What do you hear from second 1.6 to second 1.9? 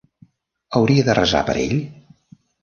ell?